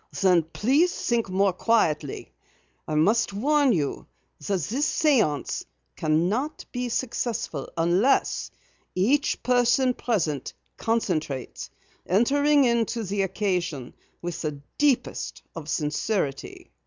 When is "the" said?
13.03-13.21, 14.41-14.59